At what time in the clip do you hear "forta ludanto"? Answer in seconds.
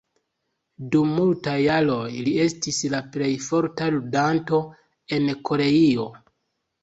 3.49-4.61